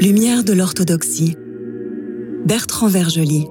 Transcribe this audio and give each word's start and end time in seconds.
Lumière 0.00 0.44
de 0.44 0.52
l'orthodoxie. 0.52 1.36
Bertrand 2.44 2.88
Vergely. 2.88 3.46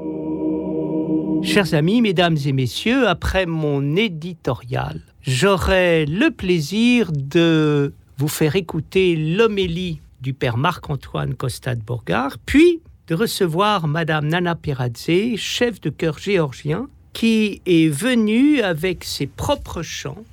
Chers 1.44 1.74
amis, 1.74 2.02
mesdames 2.02 2.38
et 2.46 2.54
messieurs, 2.54 3.08
après 3.08 3.46
mon 3.46 3.96
éditorial, 3.96 5.02
j'aurai 5.22 6.06
le 6.06 6.30
plaisir 6.32 7.12
de 7.12 7.94
vous 8.18 8.28
faire 8.28 8.56
écouter 8.56 9.16
l'homélie 9.16 10.03
du 10.24 10.34
père 10.34 10.56
Marc-Antoine 10.56 11.36
Costa 11.36 11.76
de 11.76 11.82
Bourgard, 11.82 12.38
puis 12.46 12.80
de 13.08 13.14
recevoir 13.14 13.88
Madame 13.88 14.28
Nana 14.28 14.56
Peradze, 14.56 15.36
chef 15.36 15.82
de 15.82 15.90
chœur 15.90 16.18
géorgien, 16.18 16.88
qui 17.12 17.62
est 17.66 17.90
venue 17.90 18.62
avec 18.62 19.04
ses 19.04 19.28
propres 19.28 19.82
chants 19.82 20.24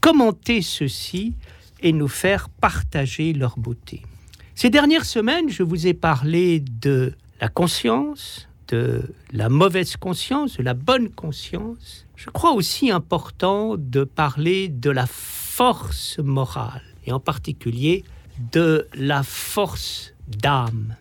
commenter 0.00 0.62
ceci 0.62 1.34
et 1.80 1.92
nous 1.92 2.08
faire 2.08 2.48
partager 2.48 3.34
leur 3.34 3.58
beauté. 3.58 4.02
Ces 4.54 4.70
dernières 4.70 5.04
semaines, 5.04 5.50
je 5.50 5.62
vous 5.62 5.86
ai 5.86 5.94
parlé 5.94 6.60
de 6.60 7.12
la 7.40 7.48
conscience, 7.48 8.48
de 8.68 9.02
la 9.30 9.50
mauvaise 9.50 9.96
conscience, 9.96 10.56
de 10.56 10.62
la 10.62 10.74
bonne 10.74 11.10
conscience. 11.10 12.06
Je 12.16 12.30
crois 12.30 12.52
aussi 12.52 12.90
important 12.90 13.76
de 13.76 14.04
parler 14.04 14.68
de 14.68 14.88
la 14.88 15.06
force 15.06 16.18
morale, 16.18 16.82
et 17.04 17.12
en 17.12 17.20
particulier 17.20 18.04
de 18.52 18.88
la 18.94 19.22
force 19.22 20.14
d'âme. 20.28 20.96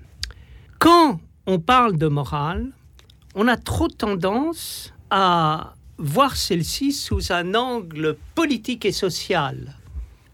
Quand 0.79 1.19
on 1.45 1.59
parle 1.59 1.97
de 1.97 2.07
morale, 2.07 2.71
on 3.35 3.47
a 3.47 3.57
trop 3.57 3.87
tendance 3.87 4.93
à 5.09 5.75
voir 5.97 6.35
celle-ci 6.35 6.91
sous 6.91 7.31
un 7.31 7.55
angle 7.55 8.17
politique 8.35 8.85
et 8.85 8.91
social. 8.91 9.75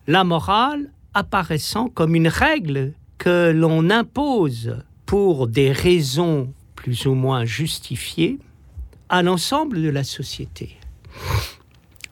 La 0.07 0.23
morale 0.23 0.91
apparaissant 1.13 1.89
comme 1.89 2.15
une 2.15 2.27
règle 2.27 2.93
que 3.17 3.51
l'on 3.51 3.89
impose 3.89 4.77
pour 5.05 5.47
des 5.47 5.71
raisons 5.71 6.53
plus 6.75 7.05
ou 7.05 7.13
moins 7.13 7.45
justifiées 7.45 8.39
à 9.09 9.23
l'ensemble 9.23 9.81
de 9.81 9.89
la 9.89 10.03
société. 10.03 10.77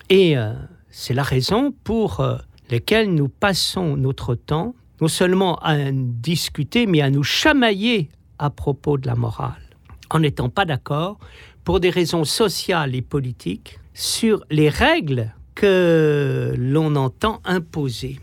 Et 0.09 0.37
euh, 0.37 0.53
c'est 0.89 1.13
la 1.13 1.23
raison 1.23 1.73
pour 1.83 2.19
euh, 2.19 2.37
laquelle 2.69 3.13
nous 3.13 3.29
passons 3.29 3.95
notre 3.97 4.35
temps 4.35 4.75
non 5.01 5.07
seulement 5.07 5.57
à 5.57 5.91
discuter, 5.91 6.87
mais 6.87 7.01
à 7.01 7.09
nous 7.09 7.23
chamailler 7.23 8.09
à 8.39 8.49
propos 8.49 8.97
de 8.97 9.07
la 9.07 9.15
morale, 9.15 9.61
en 10.09 10.19
n'étant 10.19 10.49
pas 10.49 10.65
d'accord 10.65 11.19
pour 11.63 11.79
des 11.79 11.89
raisons 11.89 12.23
sociales 12.23 12.95
et 12.95 13.01
politiques 13.01 13.79
sur 13.93 14.43
les 14.49 14.69
règles 14.69 15.33
que 15.53 16.53
l'on 16.57 16.95
entend 16.95 17.41
imposer 17.45 18.19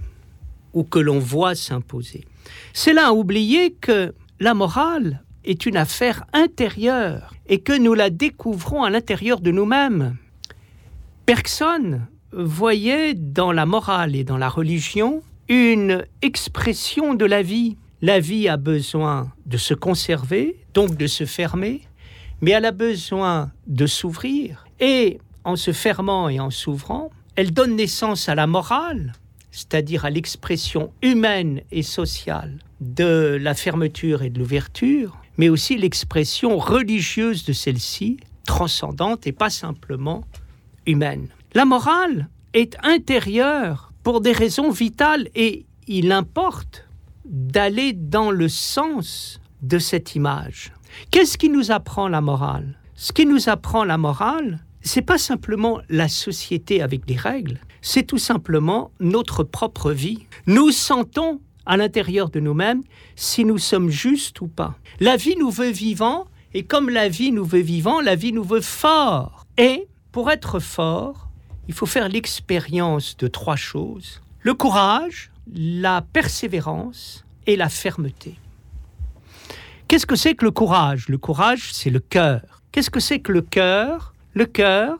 ou 0.72 0.84
que 0.84 0.98
l'on 0.98 1.18
voit 1.18 1.54
s'imposer. 1.54 2.24
C'est 2.72 2.92
là 2.92 3.08
à 3.08 3.12
oublier 3.12 3.72
que 3.72 4.14
la 4.40 4.54
morale 4.54 5.22
est 5.44 5.66
une 5.66 5.76
affaire 5.76 6.24
intérieure 6.32 7.34
et 7.46 7.60
que 7.60 7.76
nous 7.76 7.94
la 7.94 8.10
découvrons 8.10 8.82
à 8.82 8.90
l'intérieur 8.90 9.40
de 9.40 9.50
nous-mêmes. 9.50 10.16
Personne 11.26 12.06
voyait 12.36 13.14
dans 13.14 13.52
la 13.52 13.66
morale 13.66 14.16
et 14.16 14.24
dans 14.24 14.38
la 14.38 14.48
religion 14.48 15.22
une 15.48 16.04
expression 16.22 17.14
de 17.14 17.24
la 17.24 17.42
vie. 17.42 17.76
La 18.02 18.20
vie 18.20 18.48
a 18.48 18.56
besoin 18.56 19.32
de 19.46 19.56
se 19.56 19.74
conserver, 19.74 20.56
donc 20.74 20.96
de 20.96 21.06
se 21.06 21.24
fermer, 21.24 21.82
mais 22.40 22.50
elle 22.50 22.64
a 22.64 22.72
besoin 22.72 23.50
de 23.66 23.86
s'ouvrir. 23.86 24.64
Et 24.80 25.18
en 25.44 25.56
se 25.56 25.72
fermant 25.72 26.28
et 26.28 26.40
en 26.40 26.50
s'ouvrant, 26.50 27.10
elle 27.36 27.52
donne 27.52 27.76
naissance 27.76 28.28
à 28.28 28.34
la 28.34 28.46
morale, 28.46 29.12
c'est-à-dire 29.50 30.04
à, 30.04 30.10
l'expression 30.10 30.92
humaine 31.02 31.60
et 31.70 31.82
sociale 31.82 32.58
de 32.80 33.38
la 33.40 33.54
fermeture 33.54 34.22
et 34.22 34.30
de 34.30 34.38
l'ouverture, 34.38 35.16
mais 35.36 35.48
aussi 35.48 35.76
l'expression 35.76 36.58
religieuse 36.58 37.44
de 37.44 37.52
celle-ci, 37.52 38.18
transcendante 38.46 39.26
et 39.26 39.32
pas 39.32 39.50
simplement 39.50 40.24
humaine. 40.86 41.28
La 41.56 41.64
morale 41.64 42.28
est 42.52 42.76
intérieure 42.82 43.92
pour 44.02 44.20
des 44.20 44.32
raisons 44.32 44.72
vitales 44.72 45.28
et 45.36 45.66
il 45.86 46.10
importe 46.10 46.88
d'aller 47.24 47.92
dans 47.92 48.32
le 48.32 48.48
sens 48.48 49.40
de 49.62 49.78
cette 49.78 50.16
image. 50.16 50.72
Qu'est-ce 51.12 51.38
qui 51.38 51.48
nous 51.48 51.70
apprend 51.70 52.08
la 52.08 52.20
morale? 52.20 52.80
Ce 52.96 53.12
qui 53.12 53.24
nous 53.24 53.48
apprend 53.48 53.84
la 53.84 53.98
morale, 53.98 54.64
c'est 54.80 55.00
pas 55.00 55.16
simplement 55.16 55.78
la 55.88 56.08
société 56.08 56.82
avec 56.82 57.06
des 57.06 57.14
règles, 57.14 57.60
c'est 57.82 58.02
tout 58.02 58.18
simplement 58.18 58.90
notre 58.98 59.44
propre 59.44 59.92
vie. 59.92 60.26
Nous 60.48 60.72
sentons 60.72 61.40
à 61.66 61.76
l'intérieur 61.76 62.30
de 62.30 62.40
nous-mêmes 62.40 62.82
si 63.14 63.44
nous 63.44 63.58
sommes 63.58 63.90
justes 63.90 64.40
ou 64.40 64.48
pas. 64.48 64.74
La 64.98 65.16
vie 65.16 65.36
nous 65.38 65.50
veut 65.50 65.70
vivants 65.70 66.26
et 66.52 66.64
comme 66.64 66.90
la 66.90 67.08
vie 67.08 67.30
nous 67.30 67.44
veut 67.44 67.60
vivants, 67.60 68.00
la 68.00 68.16
vie 68.16 68.32
nous 68.32 68.42
veut 68.42 68.60
forts. 68.60 69.46
Et 69.56 69.86
pour 70.10 70.32
être 70.32 70.58
fort, 70.58 71.23
il 71.68 71.74
faut 71.74 71.86
faire 71.86 72.08
l'expérience 72.08 73.16
de 73.16 73.26
trois 73.28 73.56
choses. 73.56 74.20
Le 74.40 74.54
courage, 74.54 75.30
la 75.52 76.02
persévérance 76.02 77.24
et 77.46 77.56
la 77.56 77.68
fermeté. 77.68 78.34
Qu'est-ce 79.88 80.06
que 80.06 80.16
c'est 80.16 80.34
que 80.34 80.44
le 80.44 80.50
courage? 80.50 81.08
Le 81.08 81.18
courage, 81.18 81.70
c'est 81.72 81.90
le 81.90 82.00
cœur. 82.00 82.62
Qu'est-ce 82.72 82.90
que 82.90 83.00
c'est 83.00 83.20
que 83.20 83.32
le 83.32 83.42
cœur? 83.42 84.14
Le 84.32 84.46
cœur, 84.46 84.98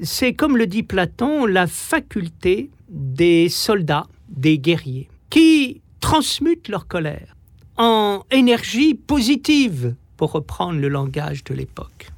c'est 0.00 0.34
comme 0.34 0.56
le 0.56 0.66
dit 0.66 0.82
Platon, 0.82 1.46
la 1.46 1.66
faculté 1.66 2.70
des 2.88 3.48
soldats, 3.48 4.06
des 4.28 4.58
guerriers, 4.58 5.08
qui 5.30 5.80
transmutent 6.00 6.68
leur 6.68 6.86
colère 6.86 7.36
en 7.76 8.24
énergie 8.30 8.94
positive, 8.94 9.94
pour 10.16 10.32
reprendre 10.32 10.80
le 10.80 10.88
langage 10.88 11.44
de 11.44 11.54
l'époque. 11.54 12.08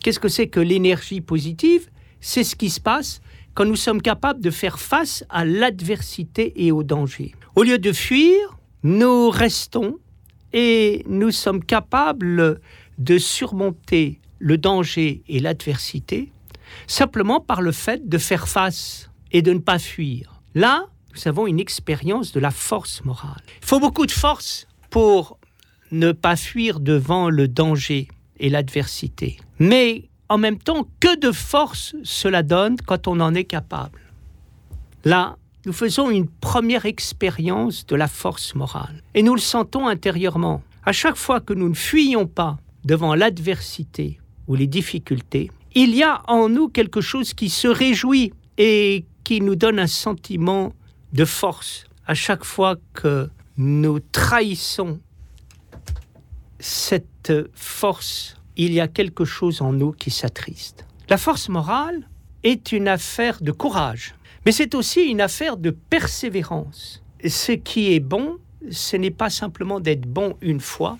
Qu'est-ce 0.00 0.20
que 0.20 0.28
c'est 0.28 0.48
que 0.48 0.60
l'énergie 0.60 1.20
positive? 1.20 1.88
C'est 2.20 2.44
ce 2.44 2.56
qui 2.56 2.68
se 2.68 2.80
passe 2.80 3.20
quand 3.58 3.64
nous 3.64 3.74
sommes 3.74 4.00
capables 4.00 4.40
de 4.40 4.52
faire 4.52 4.78
face 4.78 5.24
à 5.28 5.44
l'adversité 5.44 6.64
et 6.64 6.70
au 6.70 6.84
danger. 6.84 7.34
Au 7.56 7.64
lieu 7.64 7.80
de 7.80 7.92
fuir, 7.92 8.56
nous 8.84 9.30
restons 9.30 9.98
et 10.52 11.02
nous 11.08 11.32
sommes 11.32 11.64
capables 11.64 12.60
de 12.98 13.18
surmonter 13.18 14.20
le 14.38 14.58
danger 14.58 15.24
et 15.26 15.40
l'adversité 15.40 16.30
simplement 16.86 17.40
par 17.40 17.60
le 17.60 17.72
fait 17.72 18.08
de 18.08 18.16
faire 18.16 18.46
face 18.46 19.10
et 19.32 19.42
de 19.42 19.52
ne 19.52 19.58
pas 19.58 19.80
fuir. 19.80 20.40
Là, 20.54 20.84
nous 21.16 21.26
avons 21.26 21.48
une 21.48 21.58
expérience 21.58 22.30
de 22.30 22.38
la 22.38 22.52
force 22.52 23.04
morale. 23.04 23.42
Il 23.60 23.66
faut 23.66 23.80
beaucoup 23.80 24.06
de 24.06 24.12
force 24.12 24.68
pour 24.88 25.36
ne 25.90 26.12
pas 26.12 26.36
fuir 26.36 26.78
devant 26.78 27.28
le 27.28 27.48
danger 27.48 28.06
et 28.38 28.50
l'adversité. 28.50 29.36
Mais 29.58 30.08
en 30.28 30.38
même 30.38 30.58
temps, 30.58 30.86
que 31.00 31.18
de 31.18 31.32
force 31.32 31.94
cela 32.02 32.42
donne 32.42 32.76
quand 32.86 33.08
on 33.08 33.20
en 33.20 33.34
est 33.34 33.44
capable. 33.44 34.00
Là, 35.04 35.36
nous 35.66 35.72
faisons 35.72 36.10
une 36.10 36.28
première 36.28 36.86
expérience 36.86 37.86
de 37.86 37.96
la 37.96 38.08
force 38.08 38.54
morale. 38.54 39.02
Et 39.14 39.22
nous 39.22 39.34
le 39.34 39.40
sentons 39.40 39.86
intérieurement. 39.86 40.62
À 40.84 40.92
chaque 40.92 41.16
fois 41.16 41.40
que 41.40 41.52
nous 41.52 41.68
ne 41.68 41.74
fuyons 41.74 42.26
pas 42.26 42.58
devant 42.84 43.14
l'adversité 43.14 44.20
ou 44.46 44.54
les 44.54 44.66
difficultés, 44.66 45.50
il 45.74 45.94
y 45.94 46.02
a 46.02 46.22
en 46.26 46.48
nous 46.48 46.68
quelque 46.68 47.00
chose 47.00 47.34
qui 47.34 47.50
se 47.50 47.68
réjouit 47.68 48.32
et 48.56 49.04
qui 49.24 49.40
nous 49.40 49.56
donne 49.56 49.78
un 49.78 49.86
sentiment 49.86 50.72
de 51.12 51.24
force 51.24 51.84
à 52.06 52.14
chaque 52.14 52.44
fois 52.44 52.76
que 52.94 53.28
nous 53.58 54.00
trahissons 54.00 54.98
cette 56.58 57.32
force, 57.54 58.37
il 58.58 58.72
y 58.72 58.80
a 58.80 58.88
quelque 58.88 59.24
chose 59.24 59.62
en 59.62 59.72
nous 59.72 59.92
qui 59.92 60.10
s'attriste. 60.10 60.84
La 61.08 61.16
force 61.16 61.48
morale 61.48 62.08
est 62.42 62.72
une 62.72 62.88
affaire 62.88 63.40
de 63.40 63.52
courage, 63.52 64.14
mais 64.44 64.52
c'est 64.52 64.74
aussi 64.74 65.02
une 65.02 65.20
affaire 65.20 65.56
de 65.56 65.70
persévérance. 65.70 67.02
Ce 67.26 67.52
qui 67.52 67.94
est 67.94 68.00
bon, 68.00 68.36
ce 68.70 68.96
n'est 68.96 69.10
pas 69.10 69.30
simplement 69.30 69.80
d'être 69.80 70.06
bon 70.06 70.36
une 70.42 70.60
fois, 70.60 70.98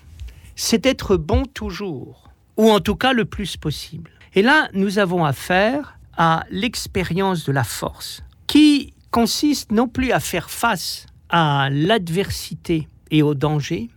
c'est 0.55 0.79
d'être 0.79 1.15
bon 1.17 1.45
toujours 1.45 2.29
ou 2.57 2.69
en 2.71 2.79
tout 2.79 2.95
cas 2.95 3.13
le 3.13 3.23
plus 3.23 3.55
possible. 3.55 4.11
Et 4.35 4.41
là, 4.41 4.69
nous 4.73 4.99
avons 4.99 5.23
affaire 5.23 5.97
à 6.17 6.43
l'expérience 6.51 7.45
de 7.45 7.53
la 7.53 7.63
force, 7.63 8.21
qui 8.47 8.93
consiste 9.11 9.71
non 9.71 9.87
plus 9.87 10.11
à 10.11 10.19
faire 10.19 10.49
face 10.49 11.05
à 11.29 11.69
l'adversité 11.71 12.87
et 13.11 13.23
au 13.23 13.33
danger, 13.33 13.89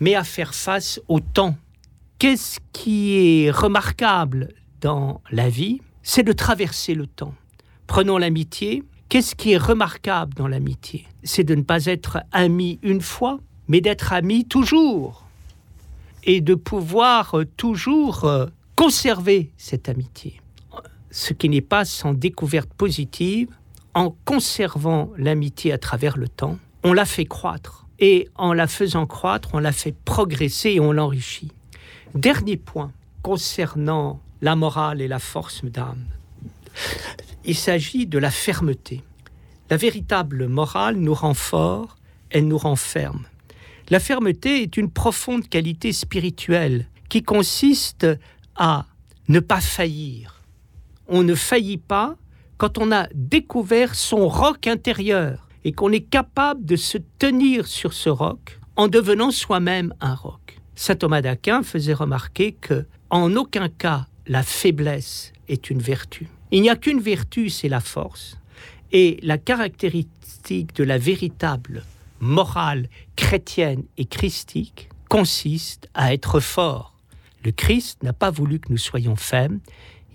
mais 0.00 0.16
à 0.16 0.24
faire 0.24 0.54
face 0.54 1.00
au 1.06 1.20
temps. 1.20 1.56
Qu'est-ce 2.20 2.60
qui 2.74 3.16
est 3.16 3.50
remarquable 3.50 4.48
dans 4.82 5.22
la 5.30 5.48
vie 5.48 5.80
C'est 6.02 6.22
de 6.22 6.32
traverser 6.32 6.92
le 6.92 7.06
temps. 7.06 7.32
Prenons 7.86 8.18
l'amitié. 8.18 8.84
Qu'est-ce 9.08 9.34
qui 9.34 9.52
est 9.52 9.56
remarquable 9.56 10.34
dans 10.34 10.46
l'amitié? 10.46 11.06
C'est 11.22 11.44
de 11.44 11.54
ne 11.54 11.62
pas 11.62 11.86
être 11.86 12.18
ami 12.30 12.78
une 12.82 13.00
fois, 13.00 13.40
mais 13.68 13.80
d'être 13.80 14.12
amis 14.12 14.44
toujours 14.44 15.24
et 16.24 16.42
de 16.42 16.54
pouvoir 16.54 17.38
euh, 17.38 17.46
toujours 17.56 18.26
euh, 18.26 18.48
conserver 18.76 19.50
cette 19.56 19.88
amitié. 19.88 20.42
Ce 21.10 21.32
qui 21.32 21.48
n'est 21.48 21.62
pas 21.62 21.86
sans 21.86 22.12
découverte 22.12 22.68
positive, 22.74 23.48
en 23.94 24.14
conservant 24.26 25.10
l'amitié 25.16 25.72
à 25.72 25.78
travers 25.78 26.18
le 26.18 26.28
temps, 26.28 26.58
on 26.84 26.92
la 26.92 27.06
fait 27.06 27.24
croître. 27.24 27.86
Et 27.98 28.28
en 28.34 28.52
la 28.52 28.66
faisant 28.66 29.06
croître, 29.06 29.48
on 29.54 29.58
la 29.58 29.72
fait 29.72 29.94
progresser 30.04 30.72
et 30.72 30.80
on 30.80 30.92
l'enrichit. 30.92 31.52
Dernier 32.14 32.56
point 32.56 32.90
concernant 33.22 34.20
la 34.42 34.56
morale 34.56 35.00
et 35.00 35.06
la 35.06 35.20
force 35.20 35.64
d'âme. 35.64 36.06
Il 37.44 37.54
s'agit 37.54 38.06
de 38.06 38.18
la 38.18 38.32
fermeté. 38.32 39.04
La 39.70 39.76
véritable 39.76 40.48
morale 40.48 40.96
nous 40.96 41.14
rend 41.14 41.34
fort, 41.34 41.96
elle 42.30 42.48
nous 42.48 42.58
renferme. 42.58 43.26
La 43.90 44.00
fermeté 44.00 44.62
est 44.62 44.76
une 44.76 44.90
profonde 44.90 45.48
qualité 45.48 45.92
spirituelle 45.92 46.86
qui 47.08 47.22
consiste 47.22 48.06
à 48.56 48.86
ne 49.28 49.38
pas 49.38 49.60
faillir. 49.60 50.42
On 51.06 51.22
ne 51.22 51.36
faillit 51.36 51.78
pas 51.78 52.16
quand 52.58 52.78
on 52.78 52.90
a 52.90 53.06
découvert 53.14 53.94
son 53.94 54.28
roc 54.28 54.66
intérieur 54.66 55.46
et 55.64 55.72
qu'on 55.72 55.92
est 55.92 56.08
capable 56.08 56.64
de 56.64 56.74
se 56.74 56.98
tenir 57.18 57.68
sur 57.68 57.92
ce 57.92 58.08
roc 58.08 58.58
en 58.74 58.88
devenant 58.88 59.30
soi-même 59.30 59.94
un 60.00 60.14
roc. 60.14 60.59
Saint 60.80 60.96
Thomas 60.96 61.20
d'Aquin 61.20 61.62
faisait 61.62 61.92
remarquer 61.92 62.52
que 62.52 62.86
en 63.10 63.36
aucun 63.36 63.68
cas 63.68 64.06
la 64.26 64.42
faiblesse 64.42 65.34
est 65.46 65.68
une 65.68 65.78
vertu. 65.78 66.26
Il 66.52 66.62
n'y 66.62 66.70
a 66.70 66.76
qu'une 66.76 67.00
vertu, 67.00 67.50
c'est 67.50 67.68
la 67.68 67.80
force. 67.80 68.38
Et 68.90 69.18
la 69.22 69.36
caractéristique 69.36 70.74
de 70.74 70.84
la 70.84 70.96
véritable 70.96 71.84
morale 72.20 72.88
chrétienne 73.14 73.82
et 73.98 74.06
christique 74.06 74.88
consiste 75.10 75.90
à 75.92 76.14
être 76.14 76.40
fort. 76.40 76.94
Le 77.44 77.52
Christ 77.52 78.02
n'a 78.02 78.14
pas 78.14 78.30
voulu 78.30 78.58
que 78.58 78.70
nous 78.70 78.78
soyons 78.78 79.16
faibles, 79.16 79.60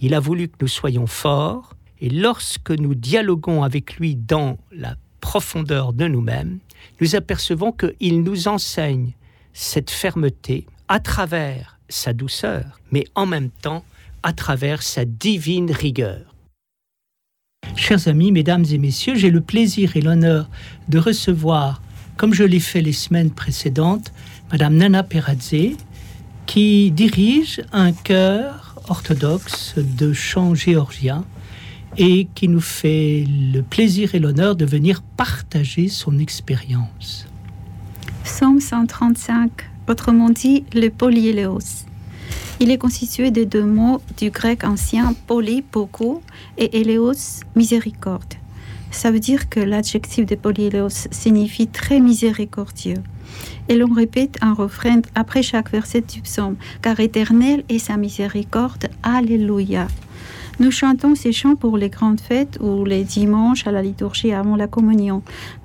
il 0.01 0.15
a 0.15 0.19
voulu 0.19 0.47
que 0.47 0.57
nous 0.61 0.67
soyons 0.67 1.05
forts, 1.05 1.75
et 2.01 2.09
lorsque 2.09 2.71
nous 2.71 2.95
dialoguons 2.95 3.61
avec 3.61 3.97
lui 3.97 4.15
dans 4.15 4.57
la 4.71 4.95
profondeur 5.21 5.93
de 5.93 6.07
nous-mêmes, 6.07 6.57
nous 7.01 7.15
apercevons 7.15 7.71
qu'il 7.71 8.23
nous 8.23 8.47
enseigne 8.47 9.13
cette 9.55 9.89
fermeté 9.89 10.67
à 10.89 10.99
travers 10.99 11.79
sa 11.87 12.11
douceur, 12.11 12.81
mais 12.91 13.05
en 13.15 13.25
même 13.25 13.49
temps 13.49 13.85
à 14.21 14.33
travers 14.33 14.83
sa 14.83 15.05
divine 15.05 15.71
rigueur. 15.71 16.35
Chers 17.77 18.07
amis, 18.09 18.31
mesdames 18.31 18.65
et 18.69 18.77
messieurs, 18.77 19.15
j'ai 19.15 19.31
le 19.31 19.41
plaisir 19.41 19.95
et 19.95 20.01
l'honneur 20.01 20.49
de 20.89 20.99
recevoir, 20.99 21.81
comme 22.17 22.33
je 22.33 22.43
l'ai 22.43 22.59
fait 22.59 22.81
les 22.81 22.93
semaines 22.93 23.31
précédentes, 23.31 24.11
Madame 24.51 24.75
Nana 24.75 25.03
Peradze, 25.03 25.77
qui 26.45 26.91
dirige 26.91 27.61
un 27.71 27.93
chœur 27.93 28.75
orthodoxe 28.89 29.75
de 29.77 30.11
chant 30.11 30.53
géorgien 30.53 31.23
et 31.97 32.27
qui 32.35 32.49
nous 32.49 32.61
fait 32.61 33.25
le 33.25 33.61
plaisir 33.61 34.15
et 34.15 34.19
l'honneur 34.19 34.57
de 34.57 34.65
venir 34.65 35.01
partager 35.01 35.87
son 35.87 36.19
expérience. 36.19 37.25
Psaume 38.37 38.59
135, 38.59 39.49
autrement 39.87 40.29
dit 40.29 40.65
le 40.73 40.89
polyéléos. 40.89 41.85
Il 42.59 42.69
est 42.69 42.77
constitué 42.77 43.31
de 43.31 43.45
deux 43.45 43.63
mots 43.63 44.01
du 44.17 44.29
grec 44.29 44.65
ancien 44.65 45.15
poly, 45.25 45.63
beaucoup, 45.71 46.21
et 46.57 46.81
éléos, 46.81 47.13
miséricorde. 47.55 48.33
Ça 48.91 49.09
veut 49.09 49.21
dire 49.21 49.47
que 49.47 49.61
l'adjectif 49.61 50.25
de 50.25 50.35
polyéléos 50.35 51.07
signifie 51.11 51.67
très 51.67 52.01
miséricordieux. 52.01 53.01
Et 53.69 53.77
l'on 53.77 53.93
répète 53.93 54.37
un 54.41 54.53
refrain 54.53 54.99
après 55.15 55.41
chaque 55.41 55.71
verset 55.71 56.01
du 56.01 56.19
psaume, 56.19 56.57
car 56.81 56.99
éternel 56.99 57.63
est 57.69 57.79
sa 57.79 57.95
miséricorde, 57.95 58.89
Alléluia. 59.01 59.87
Nous 60.57 60.71
chantons 60.71 61.15
ces 61.15 61.33
chants 61.33 61.57
pour 61.57 61.77
les 61.77 61.89
grandes 61.89 62.21
fêtes 62.21 62.57
ou 62.61 62.85
les 62.85 63.03
dimanches 63.03 63.67
à 63.67 63.71
la 63.71 63.81
liturgie 63.81 64.31
avant 64.31 64.55
la 64.55 64.67
communion. 64.67 65.21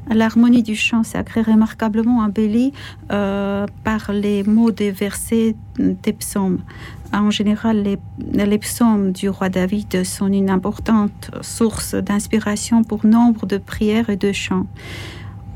L'harmonie 0.08 0.64
du 0.64 0.74
chant 0.74 1.04
sacré 1.04 1.42
remarquablement 1.42 2.18
embellie 2.18 2.72
euh, 3.12 3.66
par 3.84 4.12
les 4.12 4.42
mots 4.42 4.72
des 4.72 4.90
versets 4.90 5.54
des 5.78 6.12
psaumes. 6.12 6.58
En 7.12 7.30
général, 7.30 7.84
les, 7.84 7.98
les, 8.32 8.58
psaumes 8.58 9.12
du 9.12 9.28
roi 9.28 9.48
David 9.48 10.04
sont 10.04 10.26
une 10.26 10.50
importante 10.50 11.30
source 11.40 11.94
d'inspiration 11.94 12.82
pour 12.82 13.06
nombre 13.06 13.46
de 13.46 13.58
prières 13.58 14.10
et 14.10 14.16
de 14.16 14.32
chants. 14.32 14.66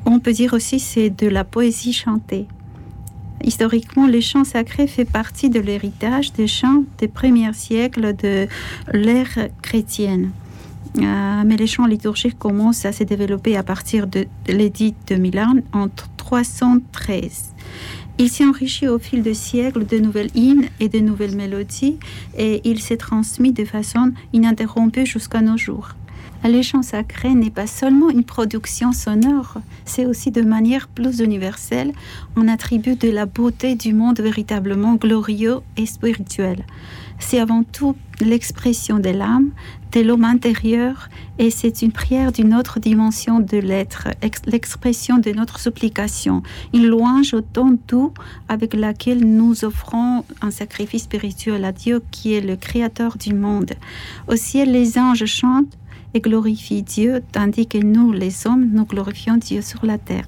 On 0.06 0.20
peut 0.20 0.32
dire 0.32 0.52
aussi 0.52 0.78
c'est 0.78 1.10
de 1.10 1.26
la 1.26 1.42
poésie 1.42 1.92
chantée. 1.92 2.46
Historiquement, 3.42 4.06
les 4.06 4.20
chants 4.20 4.44
sacrés 4.44 4.86
fait 4.86 5.04
partie 5.04 5.50
de 5.50 5.60
l'héritage 5.60 6.32
des 6.32 6.46
chants 6.46 6.84
des 6.98 7.08
premiers 7.08 7.52
siècles 7.52 8.14
de 8.16 8.46
l'ère 8.92 9.48
chrétienne. 9.62 10.30
Euh, 10.98 11.42
mais 11.44 11.56
les 11.56 11.66
chants 11.66 11.86
liturgiques 11.86 12.38
commencent 12.38 12.84
à 12.84 12.92
se 12.92 13.02
développer 13.02 13.56
à 13.56 13.62
partir 13.62 14.06
de 14.06 14.26
l'édit 14.46 14.94
de 15.08 15.16
Milan 15.16 15.56
en 15.72 15.88
313. 16.16 17.54
Il 18.18 18.30
s'est 18.30 18.46
enrichi 18.46 18.86
au 18.86 19.00
fil 19.00 19.22
des 19.22 19.34
siècles 19.34 19.84
de 19.86 19.98
nouvelles 19.98 20.30
hymnes 20.36 20.68
et 20.78 20.88
de 20.88 21.00
nouvelles 21.00 21.34
mélodies 21.34 21.98
et 22.38 22.60
il 22.64 22.80
s'est 22.80 22.96
transmis 22.96 23.52
de 23.52 23.64
façon 23.64 24.12
ininterrompue 24.32 25.04
jusqu'à 25.04 25.40
nos 25.40 25.56
jours. 25.56 25.96
Les 26.44 26.62
chants 26.62 26.82
sacrés 26.82 27.34
n'est 27.34 27.48
pas 27.48 27.66
seulement 27.66 28.10
une 28.10 28.22
production 28.22 28.92
sonore, 28.92 29.54
c'est 29.86 30.04
aussi 30.04 30.30
de 30.30 30.42
manière 30.42 30.88
plus 30.88 31.20
universelle 31.20 31.92
un 32.36 32.48
attribut 32.48 32.96
de 32.96 33.08
la 33.08 33.24
beauté 33.24 33.76
du 33.76 33.94
monde 33.94 34.20
véritablement 34.20 34.94
glorieux 34.94 35.60
et 35.78 35.86
spirituel. 35.86 36.66
C'est 37.18 37.40
avant 37.40 37.62
tout 37.62 37.96
l'expression 38.20 38.98
de 38.98 39.08
l'âme, 39.08 39.52
de 39.92 40.00
l'homme 40.00 40.24
intérieur, 40.24 41.08
et 41.38 41.50
c'est 41.50 41.80
une 41.80 41.92
prière 41.92 42.30
d'une 42.30 42.54
autre 42.54 42.78
dimension 42.78 43.40
de 43.40 43.56
l'être, 43.56 44.08
l'expression 44.46 45.16
de 45.16 45.30
notre 45.30 45.58
supplication, 45.58 46.42
une 46.74 46.86
louange 46.86 47.32
au 47.32 47.40
ton 47.40 47.78
doux 47.88 48.12
avec 48.48 48.74
laquelle 48.74 49.24
nous 49.24 49.64
offrons 49.64 50.24
un 50.42 50.50
sacrifice 50.50 51.04
spirituel 51.04 51.64
à 51.64 51.72
Dieu 51.72 52.02
qui 52.10 52.34
est 52.34 52.42
le 52.42 52.56
créateur 52.56 53.16
du 53.16 53.32
monde. 53.32 53.72
Au 54.28 54.36
ciel, 54.36 54.72
les 54.72 54.98
anges 54.98 55.24
chantent 55.24 55.78
et 56.14 56.20
glorifie 56.20 56.82
Dieu, 56.82 57.22
tandis 57.32 57.66
que 57.66 57.78
nous, 57.78 58.12
les 58.12 58.46
hommes, 58.46 58.70
nous 58.72 58.84
glorifions 58.84 59.36
Dieu 59.36 59.60
sur 59.60 59.84
la 59.84 59.98
terre. 59.98 60.26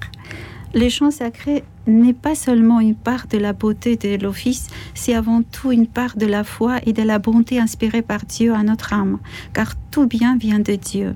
Le 0.73 0.89
chant 0.89 1.11
sacré 1.11 1.63
n'est 1.87 2.13
pas 2.13 2.35
seulement 2.35 2.81
une 2.81 2.95
part 2.95 3.27
de 3.27 3.37
la 3.37 3.53
beauté 3.53 3.95
de 3.95 4.21
l'office, 4.21 4.67
c'est 4.93 5.15
avant 5.15 5.41
tout 5.41 5.71
une 5.71 5.87
part 5.87 6.17
de 6.17 6.25
la 6.25 6.43
foi 6.43 6.79
et 6.85 6.93
de 6.93 7.03
la 7.03 7.19
bonté 7.19 7.59
inspirée 7.59 8.01
par 8.01 8.25
Dieu 8.25 8.53
à 8.53 8.63
notre 8.63 8.93
âme, 8.93 9.19
car 9.53 9.73
tout 9.91 10.07
bien 10.07 10.37
vient 10.37 10.59
de 10.59 10.75
Dieu. 10.75 11.15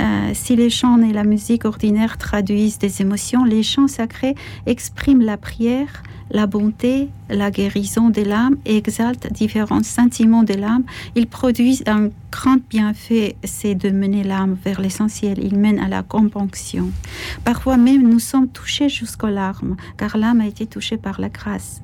Euh, 0.00 0.30
si 0.32 0.56
les 0.56 0.70
chants 0.70 1.00
et 1.02 1.12
la 1.12 1.24
musique 1.24 1.66
ordinaire 1.66 2.18
traduisent 2.18 2.78
des 2.78 3.02
émotions, 3.02 3.44
les 3.44 3.62
chants 3.62 3.86
sacrés 3.86 4.34
expriment 4.66 5.22
la 5.22 5.36
prière, 5.36 6.02
la 6.30 6.46
bonté, 6.46 7.08
la 7.28 7.50
guérison 7.50 8.10
de 8.10 8.22
l'âme 8.22 8.56
et 8.64 8.76
exaltent 8.76 9.32
différents 9.32 9.82
sentiments 9.82 10.42
de 10.42 10.54
l'âme. 10.54 10.84
Ils 11.14 11.26
produisent 11.26 11.84
un 11.86 12.10
grand 12.30 12.58
bienfait, 12.68 13.36
c'est 13.44 13.74
de 13.74 13.90
mener 13.90 14.24
l'âme 14.24 14.56
vers 14.64 14.80
l'essentiel. 14.80 15.38
Ils 15.42 15.58
mènent 15.58 15.78
à 15.78 15.88
la 15.88 16.02
compréhension. 16.02 16.90
Parfois 17.44 17.76
même, 17.76 18.02
nous 18.02 18.18
sommes 18.18 18.48
touchés 18.48 18.88
jusqu'aux 18.88 19.28
larmes, 19.28 19.76
car 19.96 20.16
l'âme 20.16 20.40
a 20.40 20.46
été 20.46 20.66
touchée 20.66 20.96
par 20.96 21.20
la 21.20 21.28
grâce. 21.28 21.80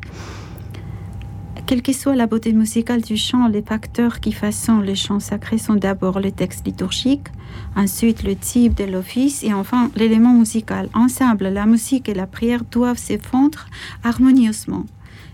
Quelle 1.66 1.82
que 1.82 1.92
soit 1.92 2.16
la 2.16 2.26
beauté 2.26 2.52
musicale 2.52 3.00
du 3.00 3.16
chant, 3.16 3.46
les 3.46 3.62
facteurs 3.62 4.20
qui 4.20 4.32
façonnent 4.32 4.82
les 4.82 4.96
chants 4.96 5.20
sacrés 5.20 5.58
sont 5.58 5.76
d'abord 5.76 6.18
le 6.18 6.32
texte 6.32 6.66
liturgique, 6.66 7.28
ensuite 7.76 8.22
le 8.24 8.34
type 8.34 8.74
de 8.74 8.84
l'office 8.84 9.44
et 9.44 9.52
enfin 9.52 9.90
l'élément 9.94 10.32
musical. 10.34 10.88
Ensemble, 10.94 11.48
la 11.48 11.66
musique 11.66 12.08
et 12.08 12.14
la 12.14 12.26
prière 12.26 12.64
doivent 12.64 12.98
se 12.98 13.18
fondre 13.18 13.66
harmonieusement. 14.02 14.84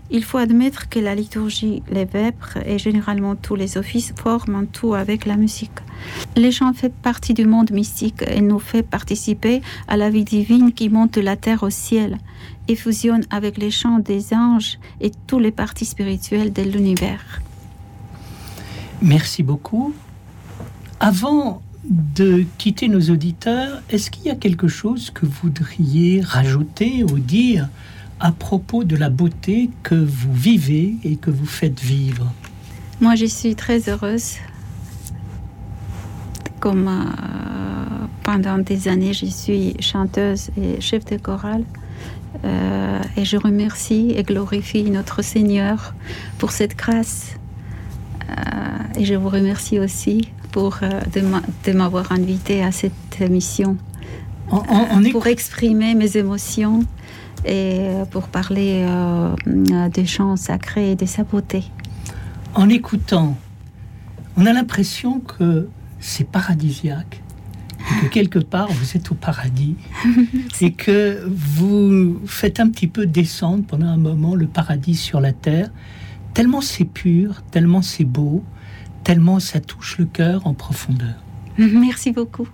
Il 0.09 0.23
faut 0.23 0.37
admettre 0.37 0.87
que 0.87 0.99
la 0.99 1.15
liturgie, 1.15 1.83
les 1.91 2.05
vêpres 2.05 2.57
et 2.65 2.79
généralement 2.79 3.35
tous 3.35 3.55
les 3.55 3.77
offices 3.77 4.13
forment 4.15 4.55
un 4.55 4.65
tout 4.65 4.93
avec 4.93 5.25
la 5.25 5.35
musique. 5.35 5.79
Les 6.37 6.51
chants 6.51 6.73
font 6.73 6.91
partie 7.01 7.33
du 7.33 7.45
monde 7.45 7.71
mystique 7.71 8.23
et 8.25 8.41
nous 8.41 8.59
fait 8.59 8.83
participer 8.83 9.61
à 9.87 9.97
la 9.97 10.09
vie 10.09 10.23
divine 10.23 10.71
qui 10.71 10.87
monte 10.89 11.15
de 11.15 11.21
la 11.21 11.35
terre 11.35 11.63
au 11.63 11.69
ciel 11.69 12.19
et 12.69 12.75
fusionne 12.75 13.25
avec 13.29 13.57
les 13.57 13.71
chants 13.71 13.99
des 13.99 14.33
anges 14.33 14.79
et 15.01 15.11
tous 15.27 15.39
les 15.39 15.51
parties 15.51 15.85
spirituelles 15.85 16.53
de 16.53 16.61
l'univers. 16.61 17.41
Merci 19.01 19.43
beaucoup. 19.43 19.93
Avant 20.99 21.61
de 21.83 22.45
quitter 22.57 22.87
nos 22.87 23.09
auditeurs, 23.09 23.81
est-ce 23.89 24.09
qu'il 24.09 24.23
y 24.25 24.29
a 24.29 24.35
quelque 24.35 24.67
chose 24.67 25.11
que 25.11 25.25
vous 25.25 25.35
voudriez 25.43 26.21
rajouter 26.21 27.03
ou 27.03 27.19
dire 27.19 27.69
à 28.19 28.31
propos 28.31 28.83
de 28.83 28.95
la 28.95 29.09
beauté 29.09 29.69
que 29.83 29.95
vous 29.95 30.33
vivez 30.33 30.95
et 31.03 31.15
que 31.17 31.29
vous 31.29 31.45
faites 31.45 31.79
vivre 31.79 32.31
Moi, 32.99 33.15
je 33.15 33.25
suis 33.25 33.55
très 33.55 33.89
heureuse. 33.89 34.35
Comme 36.59 36.87
euh, 36.87 38.05
pendant 38.23 38.57
des 38.57 38.87
années, 38.87 39.13
je 39.13 39.27
suis 39.27 39.75
chanteuse 39.79 40.49
et 40.57 40.81
chef 40.81 41.05
de 41.05 41.17
chorale. 41.17 41.63
Euh, 42.43 42.99
et 43.15 43.25
je 43.25 43.37
remercie 43.37 44.13
et 44.15 44.23
glorifie 44.23 44.89
notre 44.89 45.21
Seigneur 45.21 45.93
pour 46.39 46.51
cette 46.51 46.75
grâce. 46.75 47.35
Euh, 48.29 48.99
et 48.99 49.05
je 49.05 49.13
vous 49.13 49.29
remercie 49.29 49.79
aussi 49.79 50.29
pour 50.51 50.79
de 50.81 51.71
m'avoir 51.71 52.11
invité 52.11 52.63
à 52.63 52.71
cette 52.71 53.21
émission 53.21 53.77
pour 55.11 55.27
exprimer 55.27 55.93
mes 55.93 56.17
émotions 56.17 56.83
et 57.45 57.89
pour 58.11 58.27
parler 58.27 58.85
des 59.45 60.05
chants 60.05 60.35
sacrés 60.35 60.91
et 60.91 60.95
de 60.95 61.05
sa 61.05 61.23
beauté. 61.23 61.63
En 62.55 62.69
écoutant, 62.69 63.37
on 64.35 64.45
a 64.45 64.53
l'impression 64.53 65.19
que 65.19 65.69
c'est 65.99 66.29
paradisiaque 66.29 67.21
que 68.01 68.07
quelque 68.07 68.39
part 68.39 68.71
vous 68.71 68.97
êtes 68.97 69.11
au 69.11 69.15
paradis 69.15 69.75
et 70.61 70.73
que 70.73 71.27
vous 71.27 72.19
faites 72.25 72.59
un 72.59 72.69
petit 72.69 72.87
peu 72.87 73.05
descendre 73.05 73.63
pendant 73.65 73.87
un 73.87 73.97
moment 73.97 74.35
le 74.35 74.47
paradis 74.47 74.95
sur 74.95 75.21
la 75.21 75.33
terre, 75.33 75.69
tellement 76.33 76.61
c'est 76.61 76.85
pur, 76.85 77.43
tellement 77.51 77.81
c'est 77.81 78.05
beau, 78.05 78.43
tellement 79.03 79.39
ça 79.39 79.59
touche 79.59 79.97
le 79.97 80.05
cœur 80.05 80.45
en 80.45 80.53
profondeur. 80.53 81.15
Merci 81.57 82.11
beaucoup. 82.11 82.47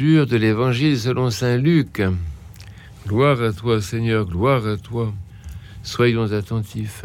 De 0.00 0.36
l'Évangile 0.38 0.98
selon 0.98 1.28
Saint 1.28 1.58
Luc. 1.58 2.00
Gloire 3.06 3.42
à 3.42 3.52
toi 3.52 3.82
Seigneur, 3.82 4.24
gloire 4.24 4.66
à 4.66 4.78
toi. 4.78 5.12
Soyons 5.82 6.32
attentifs. 6.32 7.04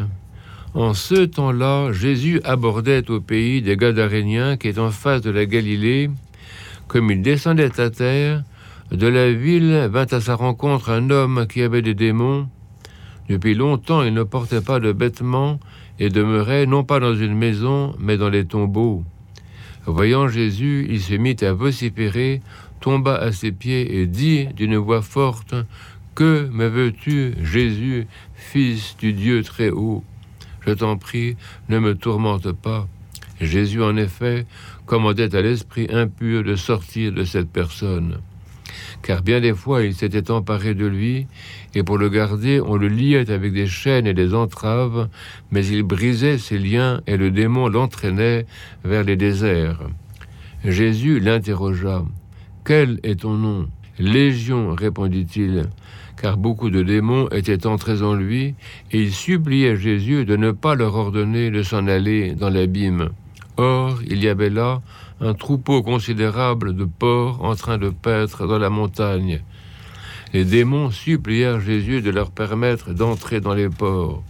En 0.72 0.94
ce 0.94 1.26
temps-là, 1.26 1.92
Jésus 1.92 2.40
abordait 2.42 3.10
au 3.10 3.20
pays 3.20 3.60
des 3.60 3.76
Gadaréniens 3.76 4.56
qui 4.56 4.68
est 4.68 4.78
en 4.78 4.90
face 4.90 5.20
de 5.20 5.28
la 5.28 5.44
Galilée. 5.44 6.08
Comme 6.88 7.10
il 7.10 7.20
descendait 7.20 7.78
à 7.78 7.90
terre, 7.90 8.44
de 8.90 9.06
la 9.06 9.30
ville 9.30 9.90
vint 9.92 10.06
à 10.10 10.20
sa 10.22 10.34
rencontre 10.34 10.88
un 10.88 11.10
homme 11.10 11.46
qui 11.46 11.60
avait 11.60 11.82
des 11.82 11.94
démons. 11.94 12.48
Depuis 13.28 13.54
longtemps, 13.54 14.04
il 14.04 14.14
ne 14.14 14.22
portait 14.22 14.62
pas 14.62 14.80
de 14.80 14.88
vêtements 14.88 15.60
et 15.98 16.08
demeurait 16.08 16.64
non 16.64 16.82
pas 16.82 16.98
dans 16.98 17.14
une 17.14 17.36
maison, 17.36 17.94
mais 17.98 18.16
dans 18.16 18.30
les 18.30 18.46
tombeaux. 18.46 19.04
Voyant 19.88 20.26
Jésus, 20.26 20.84
il 20.90 21.00
se 21.00 21.14
mit 21.14 21.36
à 21.42 21.52
vociférer, 21.52 22.42
tomba 22.86 23.16
à 23.16 23.32
ses 23.32 23.50
pieds 23.50 23.98
et 23.98 24.06
dit 24.06 24.46
d'une 24.54 24.76
voix 24.76 25.02
forte, 25.02 25.56
Que 26.14 26.48
me 26.52 26.68
veux-tu, 26.68 27.34
Jésus, 27.42 28.06
fils 28.36 28.96
du 28.96 29.12
Dieu 29.12 29.42
très 29.42 29.70
haut 29.70 30.04
je 30.64 30.72
t'en 30.72 30.96
prie, 30.96 31.36
ne 31.68 31.78
me 31.78 31.94
tourmente 31.94 32.50
pas. 32.50 32.88
Jésus, 33.40 33.82
en 33.84 33.96
effet, 33.96 34.46
commandait 34.84 35.34
à 35.36 35.40
l'esprit 35.40 35.86
impur 35.92 36.42
de 36.42 36.56
sortir 36.56 37.12
de 37.12 37.24
cette 37.24 37.50
personne. 37.50 38.18
Car 39.02 39.22
bien 39.22 39.40
des 39.40 39.54
fois 39.54 39.84
il 39.84 39.94
s'était 39.94 40.30
emparé 40.30 40.74
de 40.74 40.86
lui, 40.86 41.28
et 41.76 41.84
pour 41.84 41.98
le 41.98 42.08
garder, 42.08 42.60
on 42.60 42.76
le 42.76 42.88
liait 42.88 43.30
avec 43.30 43.52
des 43.52 43.68
chaînes 43.68 44.08
et 44.08 44.14
des 44.14 44.34
entraves, 44.34 45.08
mais 45.52 45.64
il 45.66 45.84
brisait 45.84 46.38
ses 46.38 46.58
liens 46.58 47.00
et 47.06 47.16
le 47.16 47.30
démon 47.30 47.68
l'entraînait 47.68 48.46
vers 48.84 49.04
les 49.04 49.16
déserts. 49.16 49.82
Jésus 50.64 51.20
l'interrogea. 51.20 52.04
Quel 52.66 52.98
est 53.04 53.20
ton 53.20 53.34
nom? 53.34 53.68
Légion, 54.00 54.74
répondit-il 54.74 55.68
car 56.20 56.36
beaucoup 56.36 56.68
de 56.68 56.82
démons 56.82 57.28
étaient 57.28 57.64
entrés 57.66 58.02
en 58.02 58.14
lui, 58.14 58.54
et 58.90 59.02
il 59.02 59.12
suppliait 59.12 59.76
Jésus 59.76 60.24
de 60.24 60.34
ne 60.34 60.50
pas 60.50 60.74
leur 60.74 60.96
ordonner 60.96 61.50
de 61.50 61.62
s'en 61.62 61.86
aller 61.86 62.34
dans 62.34 62.48
l'abîme. 62.48 63.10
Or, 63.56 64.00
il 64.04 64.24
y 64.24 64.28
avait 64.28 64.50
là 64.50 64.80
un 65.20 65.34
troupeau 65.34 65.82
considérable 65.82 66.74
de 66.74 66.84
porcs 66.84 67.44
en 67.44 67.54
train 67.54 67.78
de 67.78 67.90
paître 67.90 68.48
dans 68.48 68.58
la 68.58 68.70
montagne. 68.70 69.42
Les 70.32 70.44
démons 70.44 70.90
supplièrent 70.90 71.60
Jésus 71.60 72.02
de 72.02 72.10
leur 72.10 72.32
permettre 72.32 72.92
d'entrer 72.94 73.40
dans 73.40 73.54
les 73.54 73.68
porcs. 73.68 74.24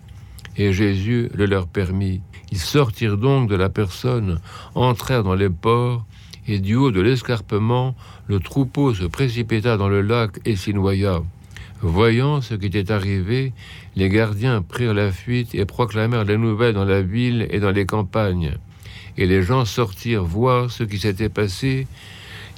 Et 0.58 0.74
Jésus 0.74 1.30
le 1.34 1.46
leur 1.46 1.68
permit. 1.68 2.20
Ils 2.52 2.58
sortirent 2.58 3.16
donc 3.16 3.48
de 3.48 3.56
la 3.56 3.70
personne, 3.70 4.40
entrèrent 4.74 5.24
dans 5.24 5.34
les 5.34 5.50
porcs, 5.50 6.04
et 6.48 6.58
du 6.58 6.74
haut 6.74 6.90
de 6.90 7.00
l'escarpement, 7.00 7.94
le 8.28 8.40
troupeau 8.40 8.94
se 8.94 9.04
précipita 9.04 9.76
dans 9.76 9.88
le 9.88 10.00
lac 10.00 10.38
et 10.44 10.56
s'y 10.56 10.72
noya. 10.74 11.22
Voyant 11.82 12.40
ce 12.40 12.54
qui 12.54 12.66
était 12.66 12.90
arrivé, 12.90 13.52
les 13.96 14.08
gardiens 14.08 14.62
prirent 14.62 14.94
la 14.94 15.12
fuite 15.12 15.54
et 15.54 15.64
proclamèrent 15.64 16.24
la 16.24 16.36
nouvelle 16.36 16.74
dans 16.74 16.84
la 16.84 17.02
ville 17.02 17.46
et 17.50 17.60
dans 17.60 17.70
les 17.70 17.84
campagnes. 17.84 18.56
Et 19.18 19.26
les 19.26 19.42
gens 19.42 19.64
sortirent 19.64 20.24
voir 20.24 20.70
ce 20.70 20.84
qui 20.84 20.98
s'était 20.98 21.28
passé. 21.28 21.86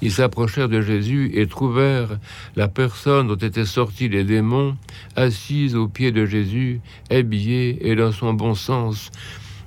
Ils 0.00 0.12
s'approchèrent 0.12 0.68
de 0.68 0.80
Jésus 0.80 1.32
et 1.34 1.46
trouvèrent 1.46 2.18
la 2.54 2.68
personne 2.68 3.26
dont 3.26 3.36
étaient 3.36 3.64
sortis 3.64 4.08
les 4.08 4.22
démons 4.22 4.76
assise 5.16 5.74
aux 5.74 5.88
pieds 5.88 6.12
de 6.12 6.24
Jésus, 6.24 6.80
habillée 7.10 7.88
et 7.88 7.96
dans 7.96 8.12
son 8.12 8.34
bon 8.34 8.54
sens, 8.54 9.10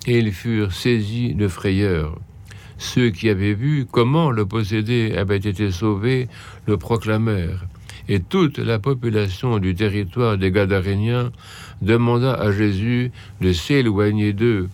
et 0.08 0.20
ils 0.20 0.32
furent 0.32 0.72
saisis 0.72 1.34
de 1.34 1.50
frayeur. 1.50 2.18
Ceux 2.82 3.12
qui 3.12 3.30
avaient 3.30 3.54
vu 3.54 3.86
comment 3.86 4.32
le 4.32 4.48
possédé 4.48 5.14
avait 5.16 5.38
été 5.38 5.70
sauvé 5.70 6.28
le 6.66 6.78
proclamèrent 6.78 7.68
et 8.10 8.20
toute 8.20 8.58
la 8.58 8.80
population 8.80 9.60
du 9.60 9.76
territoire 9.76 10.36
des 10.40 10.50
Gadaréniens 10.50 11.32
demanda 11.84 12.34
à 12.34 12.52
Jésus 12.52 13.12
de 13.40 13.54
s'éloigner 13.54 14.34
d'eux, 14.34 14.68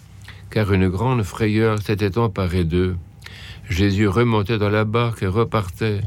car 0.49 0.71
une 0.71 0.87
grande 0.87 1.23
frayeur 1.23 1.79
s'était 1.81 2.17
emparée 2.17 2.63
d'eux. 2.63 2.95
Jésus 3.69 4.07
remontait 4.07 4.57
dans 4.57 4.69
la 4.69 4.85
barque 4.85 5.23
et 5.23 5.27
repartait, 5.27 5.99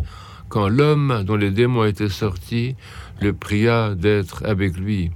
quand 0.48 0.68
l'homme 0.68 1.22
dont 1.26 1.36
les 1.36 1.50
démons 1.50 1.84
étaient 1.84 2.08
sortis 2.08 2.76
le 3.20 3.34
pria 3.34 3.94
d'être 3.94 4.42
avec 4.46 4.78
lui. 4.78 5.10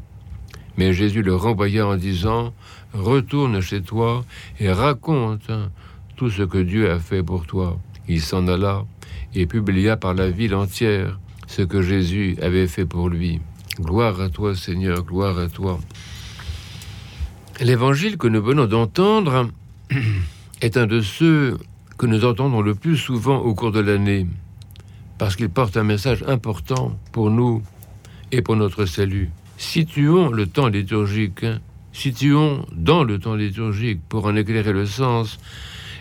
Mais 0.77 0.93
Jésus 0.93 1.23
le 1.23 1.35
renvoya 1.35 1.87
en 1.87 1.97
disant, 1.97 2.53
Retourne 2.93 3.61
chez 3.63 3.81
toi 3.81 4.23
et 4.61 4.71
raconte 4.71 5.51
tout 6.17 6.31
ce 6.31 6.43
que 6.43 6.59
Dieu 6.59 6.91
a 6.91 6.99
fait 6.99 7.23
pour 7.23 7.47
toi. 7.47 7.79
Il 8.09 8.21
s'en 8.21 8.47
alla 8.49 8.85
et 9.35 9.47
publia 9.47 9.97
par 9.97 10.15
la 10.15 10.31
ville 10.31 10.55
entière 10.55 11.19
ce 11.47 11.63
que 11.63 11.83
Jésus 11.83 12.37
avait 12.41 12.67
fait 12.67 12.87
pour 12.87 13.09
lui. 13.09 13.41
Gloire 13.81 14.21
à 14.21 14.29
toi 14.29 14.55
Seigneur, 14.55 15.03
gloire 15.05 15.39
à 15.39 15.49
toi. 15.49 15.79
L'évangile 17.61 18.17
que 18.19 18.29
nous 18.29 18.43
venons 18.43 18.67
d'entendre 18.67 19.51
est 20.61 20.77
un 20.77 20.87
de 20.87 21.01
ceux 21.01 21.59
que 21.99 22.07
nous 22.07 22.25
entendons 22.25 22.63
le 22.63 22.75
plus 22.75 22.97
souvent 22.97 23.39
au 23.39 23.55
cours 23.55 23.73
de 23.73 23.81
l'année, 23.81 24.27
parce 25.19 25.37
qu'il 25.37 25.49
porte 25.49 25.77
un 25.77 25.85
message 25.85 26.25
important 26.27 26.99
pour 27.13 27.31
nous 27.31 27.63
et 28.33 28.43
pour 28.43 28.57
notre 28.57 28.87
salut. 28.87 29.31
Situons 29.57 30.31
le 30.31 30.47
temps 30.47 30.69
liturgique, 30.69 31.47
situons 31.93 32.67
dans 32.73 33.05
le 33.05 33.19
temps 33.19 33.37
liturgique, 33.37 34.01
pour 34.09 34.27
en 34.27 34.35
éclairer 34.35 34.73
le 34.73 34.87
sens, 34.87 35.39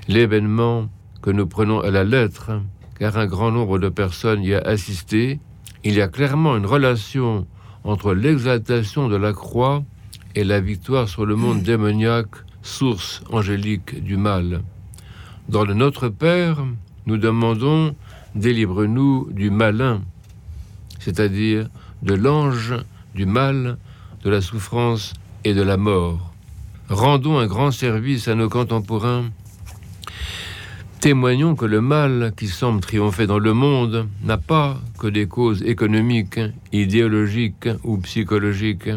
l'événement 0.08 0.90
que 1.22 1.30
nous 1.30 1.48
prenons 1.48 1.80
à 1.80 1.92
la 1.92 2.04
lettre, 2.04 2.52
car 3.00 3.18
un 3.18 3.26
grand 3.26 3.52
nombre 3.52 3.80
de 3.80 3.90
personnes 3.90 4.44
y 4.44 4.54
a 4.54 4.60
assisté, 4.60 5.40
il 5.84 5.96
y 5.96 6.02
a 6.02 6.08
clairement 6.08 6.56
une 6.58 6.66
relation 6.66 7.48
entre 7.84 8.14
l'exaltation 8.14 9.10
de 9.10 9.16
la 9.16 9.34
croix 9.34 9.84
et 10.36 10.44
la 10.44 10.60
victoire 10.60 11.10
sur 11.10 11.26
le 11.26 11.36
monde 11.36 11.64
démoniaque, 11.64 12.36
source 12.62 13.24
angélique 13.32 14.04
du 14.04 14.18
mal. 14.18 14.62
Dans 15.50 15.66
le 15.66 15.74
Notre 15.74 16.10
Père, 16.10 16.64
nous 17.06 17.18
demandons 17.18 17.96
délivre-nous 18.36 19.30
du 19.32 19.50
malin, 19.50 20.02
c'est-à-dire 21.00 21.68
de 22.02 22.14
l'ange, 22.14 22.74
du 23.14 23.26
mal, 23.26 23.78
de 24.24 24.30
la 24.30 24.42
souffrance 24.42 25.14
et 25.44 25.54
de 25.54 25.62
la 25.62 25.78
mort. 25.78 26.34
Rendons 26.90 27.38
un 27.38 27.48
grand 27.48 27.72
service 27.72 28.28
à 28.28 28.36
nos 28.36 28.50
contemporains 28.50 29.26
Témoignons 31.04 31.56
que 31.56 31.66
le 31.66 31.82
mal 31.82 32.32
qui 32.38 32.48
semble 32.48 32.80
triompher 32.80 33.28
dans 33.28 33.38
le 33.38 33.54
monde 33.54 34.08
n'a 34.24 34.38
pas 34.38 34.80
que 34.98 35.08
des 35.08 35.28
causes 35.28 35.62
économiques, 35.62 36.40
idéologiques 36.72 37.68
ou 37.84 37.98
psychologiques. 37.98 38.90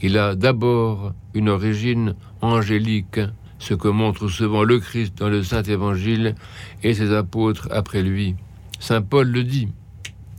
Il 0.00 0.16
a 0.16 0.34
d'abord 0.34 1.12
une 1.34 1.50
origine 1.50 2.14
angélique, 2.40 3.20
ce 3.58 3.74
que 3.74 3.88
montre 3.88 4.28
souvent 4.28 4.62
le 4.62 4.78
Christ 4.78 5.18
dans 5.18 5.28
le 5.28 5.42
Saint 5.42 5.62
Évangile 5.64 6.36
et 6.82 6.94
ses 6.94 7.12
apôtres 7.12 7.68
après 7.70 8.00
lui. 8.00 8.34
Saint 8.80 9.02
Paul 9.02 9.28
le 9.28 9.44
dit. 9.44 9.68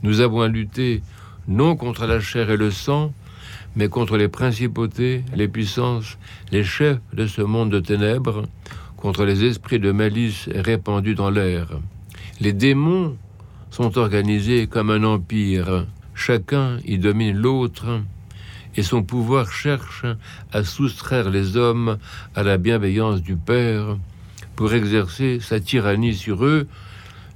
Nous 0.02 0.18
avons 0.18 0.40
à 0.40 0.48
lutter 0.48 1.00
non 1.46 1.76
contre 1.76 2.06
la 2.06 2.18
chair 2.18 2.50
et 2.50 2.56
le 2.56 2.72
sang, 2.72 3.14
mais 3.76 3.88
contre 3.88 4.16
les 4.16 4.26
principautés, 4.28 5.22
les 5.36 5.46
puissances, 5.46 6.18
les 6.50 6.64
chefs 6.64 6.98
de 7.12 7.28
ce 7.28 7.42
monde 7.42 7.70
de 7.70 7.78
ténèbres, 7.78 8.46
contre 9.04 9.26
les 9.26 9.44
esprits 9.44 9.80
de 9.80 9.92
malice 9.92 10.48
répandus 10.54 11.14
dans 11.14 11.28
l'air. 11.28 11.68
Les 12.40 12.54
démons 12.54 13.18
sont 13.70 13.98
organisés 13.98 14.66
comme 14.66 14.88
un 14.88 15.04
empire. 15.04 15.86
Chacun 16.14 16.78
y 16.86 16.96
domine 16.96 17.36
l'autre 17.36 18.00
et 18.76 18.82
son 18.82 19.02
pouvoir 19.02 19.52
cherche 19.52 20.06
à 20.52 20.64
soustraire 20.64 21.28
les 21.28 21.58
hommes 21.58 21.98
à 22.34 22.42
la 22.44 22.56
bienveillance 22.56 23.20
du 23.20 23.36
Père 23.36 23.98
pour 24.56 24.72
exercer 24.72 25.38
sa 25.38 25.60
tyrannie 25.60 26.14
sur 26.14 26.42
eux, 26.42 26.66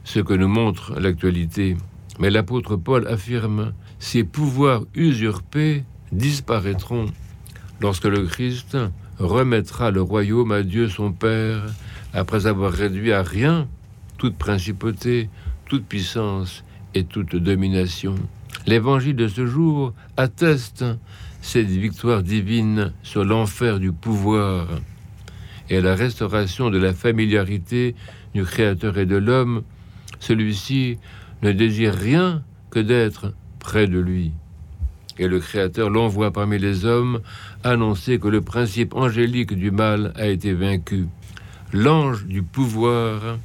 ce 0.05 0.21
que 0.21 0.33
nous 0.33 0.49
montre 0.49 0.99
l'actualité. 0.99 1.77
Mais 2.19 2.31
l'apôtre 2.31 2.77
Paul 2.77 3.07
affirme, 3.09 3.75
ces 3.99 4.25
pouvoirs 4.25 4.85
usurpés 4.95 5.85
disparaîtront 6.13 7.13
lorsque 7.83 8.07
le 8.07 8.23
Christ 8.23 8.79
remettra 9.19 9.91
le 9.91 10.03
royaume 10.03 10.53
à 10.53 10.63
Dieu 10.63 10.89
son 10.89 11.13
Père, 11.13 11.63
après 12.13 12.47
avoir 12.47 12.73
réduit 12.73 13.13
à 13.13 13.23
rien 13.23 13.69
toute 14.17 14.37
principauté, 14.37 15.29
toute 15.67 15.85
puissance 15.85 16.65
et 16.95 17.05
toute 17.05 17.37
domination. 17.37 18.15
L'évangile 18.67 19.17
de 19.17 19.29
ce 19.29 19.47
jour 19.47 19.95
atteste 20.17 20.85
cette 21.41 21.69
victoire 21.69 22.23
divine 22.23 22.93
sur 23.03 23.25
l'enfer 23.25 23.79
du 23.79 23.93
pouvoir 23.93 24.67
et 25.71 25.81
la 25.81 25.95
restauration 25.95 26.71
de 26.71 26.79
la 26.79 26.93
familiarité 26.93 27.95
du 28.35 28.45
Créateur 28.45 28.99
et 28.99 29.07
de 29.07 29.17
l'homme. 29.17 29.63
Celui-ci 30.19 30.99
ne 31.43 31.53
désire 31.53 31.95
rien 31.95 32.43
que 32.71 32.81
d'être 32.81 33.33
près 33.61 33.87
de 33.87 33.99
lui 33.99 34.33
et 35.19 35.29
le 35.29 35.41
Créateur 35.41 35.91
l'envoie 35.91 36.33
parmi 36.33 36.59
les 36.59 36.85
hommes 36.85 37.21
annoncer 37.65 38.19
que 38.19 38.29
le 38.29 38.41
principe 38.41 38.95
angélique 38.95 39.55
du 39.55 39.71
mal 39.71 40.13
a 40.17 40.27
été 40.27 40.53
vaincu. 40.53 41.07
L'ange 41.73 42.27
du 42.27 42.43
pouvoir 42.43 43.39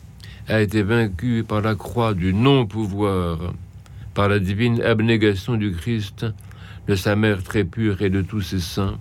a 0.47 0.61
été 0.61 0.83
vaincu 0.83 1.43
par 1.47 1.61
la 1.61 1.75
croix 1.75 2.13
du 2.13 2.33
non-pouvoir, 2.33 3.53
par 4.13 4.29
la 4.29 4.39
divine 4.39 4.81
abnégation 4.81 5.55
du 5.55 5.71
Christ, 5.71 6.25
de 6.87 6.95
sa 6.95 7.15
mère 7.15 7.43
très 7.43 7.63
pure 7.63 8.01
et 8.01 8.09
de 8.09 8.21
tous 8.21 8.41
ses 8.41 8.59
saints. 8.59 8.97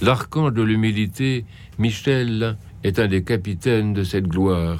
L'archange 0.00 0.54
de 0.54 0.62
l'humilité, 0.62 1.44
Michel, 1.78 2.56
est 2.82 2.98
un 2.98 3.06
des 3.06 3.22
capitaines 3.22 3.92
de 3.92 4.02
cette 4.02 4.26
gloire. 4.26 4.78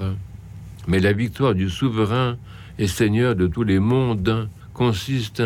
Mais 0.88 0.98
la 0.98 1.12
victoire 1.12 1.54
du 1.54 1.70
souverain 1.70 2.36
et 2.78 2.88
seigneur 2.88 3.36
de 3.36 3.46
tous 3.46 3.62
les 3.62 3.78
mondes 3.78 4.48
consiste, 4.82 5.44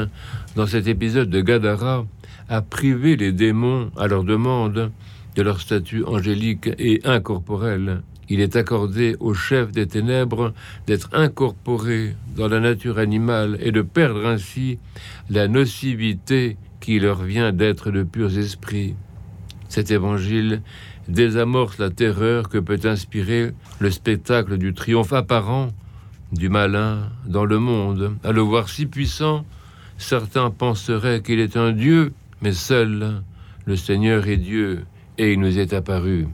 dans 0.55 0.67
cet 0.67 0.87
épisode 0.87 1.29
de 1.29 1.43
Gadara, 1.43 2.07
à 2.49 2.63
priver 2.63 3.17
les 3.17 3.33
démons 3.33 3.91
à 3.95 4.07
leur 4.07 4.25
demande 4.25 4.91
de 5.35 5.43
leur 5.43 5.61
statut 5.61 6.05
angélique 6.05 6.71
et 6.79 7.03
incorporel. 7.05 8.01
Il 8.31 8.41
est 8.41 8.57
accordé 8.57 9.15
aux 9.21 9.35
chefs 9.35 9.73
des 9.73 9.87
ténèbres 9.87 10.55
d'être 10.87 11.11
incorporés 11.13 12.17
dans 12.35 12.49
la 12.49 12.61
nature 12.61 12.99
animale 12.99 13.59
et 13.61 13.73
de 13.73 13.83
perdre 13.83 14.25
ainsi 14.25 14.79
la 15.29 15.49
nocivité 15.49 16.57
qui 16.81 16.99
leur 16.99 17.23
vient 17.23 17.53
d'être 17.53 17.91
de 17.91 18.05
purs 18.05 18.39
esprits. 18.39 18.95
Cet 19.69 19.91
évangile 19.91 20.63
désamorce 21.09 21.77
la 21.77 21.91
terreur 21.91 22.49
que 22.49 22.59
peut 22.59 22.81
inspirer 22.85 23.53
le 23.81 23.91
spectacle 23.91 24.57
du 24.57 24.73
triomphe 24.73 25.13
apparent 25.13 25.69
du 26.33 26.49
malin 26.49 27.11
dans 27.27 27.45
le 27.45 27.59
monde. 27.59 28.17
À 28.25 28.33
le 28.33 28.41
voir 28.41 28.69
si 28.69 28.87
puissant, 28.87 29.45
certains 29.99 30.51
penseraient 30.51 31.23
qu'il 31.23 31.41
est 31.41 31.57
un 31.57 31.73
Dieu, 31.73 32.13
mais 32.43 32.53
seul 32.53 33.23
le 33.65 33.77
Seigneur 33.77 34.29
est 34.29 34.37
Dieu, 34.37 34.85
et 35.19 35.33
il 35.33 35.41
nous 35.41 35.59
est 35.59 35.73
apparu. 35.73 36.29